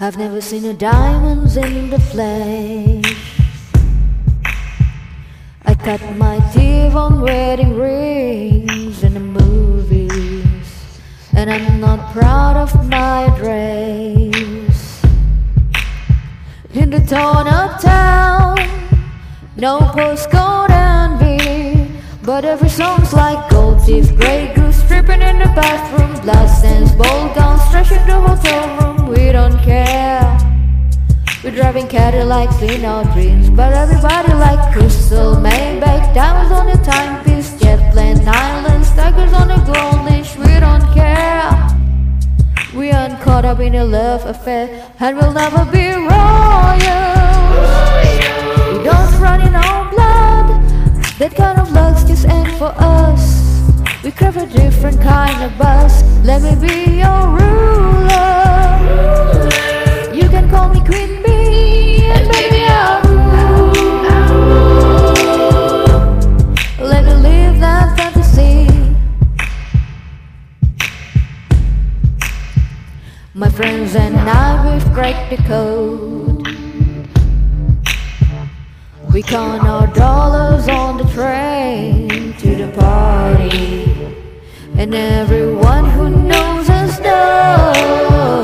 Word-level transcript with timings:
I've 0.00 0.16
never 0.16 0.40
seen 0.40 0.64
a 0.64 0.74
diamonds 0.74 1.56
in 1.56 1.90
the 1.90 1.98
flesh. 1.98 3.02
I 5.66 5.74
cut 5.74 6.00
my 6.16 6.38
teeth 6.52 6.94
on 6.94 7.20
wedding 7.20 7.76
rings 7.76 9.02
in 9.02 9.14
the 9.14 9.20
movies, 9.20 11.00
and 11.34 11.50
I'm 11.50 11.80
not 11.80 12.12
proud 12.12 12.56
of 12.56 12.88
my 12.88 13.26
dress. 13.38 15.02
In 16.74 16.90
the 16.90 17.00
torn 17.00 17.48
up 17.48 17.80
town, 17.80 18.56
no 19.56 19.80
postcode 19.80 20.70
envy, 20.70 21.90
but 22.22 22.44
every 22.44 22.68
song's 22.68 23.12
like 23.12 23.50
gold 23.50 23.84
teeth, 23.84 24.16
grey 24.16 24.52
goose 24.54 24.76
stripping 24.76 25.22
in 25.22 25.40
the 25.40 25.50
bathroom, 25.56 26.20
blood 26.20 26.46
stains, 26.46 26.92
bold 26.92 27.34
guns, 27.34 27.62
trashing 27.62 28.06
the 28.06 28.20
hotel 28.20 28.76
room 28.78 29.08
we 29.08 29.32
don't 29.32 29.58
care. 29.58 29.67
Driving 31.68 31.88
Cadillacs 31.88 32.62
in 32.62 32.86
our 32.86 33.04
dreams, 33.12 33.50
but 33.50 33.74
everybody 33.74 34.32
like 34.32 34.72
Cristal, 34.72 35.36
Maybach, 35.36 36.14
diamonds 36.14 36.50
on 36.50 36.66
the 36.66 36.82
timepiece, 36.82 37.60
jet 37.60 37.92
plane, 37.92 38.26
islands, 38.26 38.90
tigers 38.92 39.34
on 39.34 39.48
the 39.48 39.58
gold 39.70 40.02
leash. 40.06 40.34
We 40.38 40.58
don't 40.60 40.82
care. 40.94 41.52
We 42.74 42.90
aren't 42.90 43.20
caught 43.20 43.44
up 43.44 43.60
in 43.60 43.74
a 43.74 43.84
love 43.84 44.24
affair, 44.24 44.90
and 44.98 45.18
we'll 45.18 45.34
never 45.34 45.66
be 45.66 45.92
royals. 45.92 46.78
We 48.72 48.82
don't 48.82 49.20
run 49.20 49.42
in 49.42 49.54
our 49.54 49.90
blood. 49.90 50.46
That 51.18 51.34
kind 51.36 51.58
of 51.58 51.70
luck's 51.70 52.02
just 52.04 52.26
ain't 52.26 52.50
for 52.56 52.72
us. 52.78 53.62
We 54.02 54.10
crave 54.10 54.38
a 54.38 54.46
different 54.46 55.02
kind 55.02 55.44
of 55.44 55.58
buzz. 55.58 56.02
Let 56.24 56.40
me 56.40 56.54
be 56.66 57.00
your 57.00 57.28
ruler. 57.36 59.27
My 73.38 73.48
friends 73.48 73.94
and 73.94 74.16
I, 74.16 74.74
we've 74.74 74.92
cracked 74.92 75.30
the 75.30 75.36
code. 75.44 76.44
We 79.14 79.22
count 79.22 79.62
our 79.62 79.86
dollars 79.86 80.68
on 80.68 80.96
the 80.98 81.04
train 81.04 82.32
to 82.32 82.56
the 82.56 82.66
party. 82.72 84.26
And 84.76 84.92
everyone 84.92 85.84
who 85.84 86.10
knows 86.10 86.68
us 86.68 86.98
knows 86.98 88.34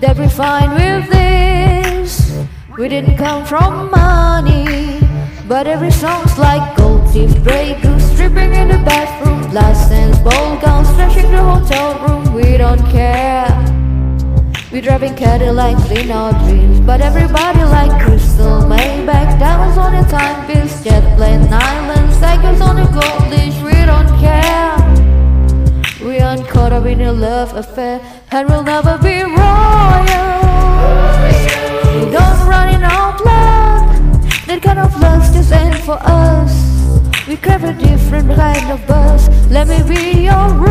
that 0.00 0.18
we're 0.18 0.28
fine 0.28 0.74
with 0.74 1.08
this. 1.08 2.44
We 2.78 2.90
didn't 2.90 3.16
come 3.16 3.46
from 3.46 3.90
money, 3.90 5.00
but 5.48 5.66
every 5.66 5.92
song's 5.92 6.36
like 6.38 6.76
gold 6.76 7.10
teeth, 7.10 7.42
goose, 7.42 8.04
stripping 8.12 8.52
in 8.52 8.68
the 8.68 8.82
bathroom, 8.84 9.50
dance, 9.88 10.18
ball 10.18 10.60
gowns, 10.60 10.83
driving 14.84 15.14
Cadillacs 15.14 15.90
in 15.92 16.10
our 16.10 16.32
dreams, 16.44 16.78
but 16.80 17.00
everybody 17.00 17.64
like 17.64 17.90
Cristal, 18.02 18.60
Maybach, 18.68 19.40
diamonds 19.40 19.78
on 19.78 19.92
the 19.96 20.06
timepiece, 20.10 20.84
jet 20.84 21.02
plane, 21.16 21.48
islands, 21.50 22.18
cycles 22.18 22.60
on 22.60 22.76
the 22.76 22.84
gold 22.92 23.30
leash. 23.30 23.56
We 23.62 23.72
don't 23.86 24.10
care. 24.20 24.76
We 26.06 26.18
aren't 26.20 26.46
caught 26.46 26.74
up 26.74 26.84
in 26.84 27.00
a 27.00 27.12
love 27.14 27.56
affair, 27.56 27.98
and 28.30 28.46
we'll 28.46 28.62
never 28.62 28.98
be 28.98 29.22
royal. 29.22 30.34
We 31.96 32.04
don't 32.12 32.40
run 32.46 32.68
in 32.74 32.84
our 32.84 33.16
blood. 33.16 33.88
That 34.46 34.60
kind 34.62 34.80
of 34.80 35.00
luck's 35.00 35.32
just 35.32 35.50
ain't 35.50 35.76
for 35.78 35.98
us. 36.02 36.52
We 37.26 37.36
crave 37.36 37.64
a 37.64 37.72
different 37.72 38.28
kind 38.36 38.70
of 38.70 38.86
buzz. 38.86 39.30
Let 39.50 39.66
me 39.66 39.82
be 39.88 40.24
your 40.24 40.63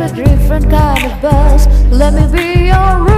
a 0.00 0.08
different 0.14 0.70
kind 0.70 1.04
of 1.04 1.20
buzz. 1.20 1.66
Let 1.90 2.14
me 2.14 2.26
be 2.32 2.66
your 2.66 2.98
rule. 3.00 3.17